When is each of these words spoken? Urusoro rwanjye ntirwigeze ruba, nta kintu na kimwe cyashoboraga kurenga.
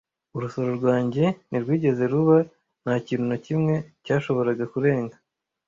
Urusoro 0.35 0.69
rwanjye 0.79 1.23
ntirwigeze 1.47 2.03
ruba, 2.11 2.37
nta 2.83 2.93
kintu 3.05 3.25
na 3.31 3.37
kimwe 3.45 3.73
cyashoboraga 4.05 4.65
kurenga. 4.73 5.15